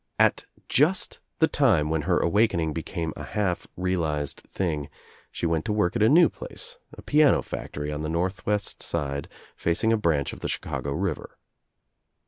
[0.17, 4.89] At just the j time when her awakening became a half realized | thing
[5.31, 8.09] she went to work at a new place, a piano fac I tory on the
[8.09, 11.37] Northwest Side facing a branch of the Chicago River.